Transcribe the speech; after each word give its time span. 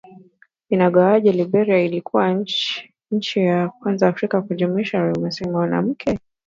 Ingawaje 0.69 1.31
Liberia 1.31 1.85
ilikuwa 1.85 2.33
nchi 3.11 3.39
ya 3.39 3.69
kwanza 3.69 4.07
Afrika 4.07 4.41
kumchagua 4.41 4.81
rais 5.13 5.41
mwanamke 5.41 6.17